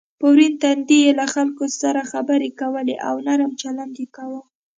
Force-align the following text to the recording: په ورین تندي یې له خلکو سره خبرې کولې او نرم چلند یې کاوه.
په 0.19 0.25
ورین 0.33 0.53
تندي 0.63 0.99
یې 1.05 1.11
له 1.19 1.25
خلکو 1.33 1.65
سره 1.81 2.09
خبرې 2.11 2.49
کولې 2.59 2.95
او 3.07 3.15
نرم 3.27 3.51
چلند 3.61 3.93
یې 4.01 4.07
کاوه. 4.15 4.41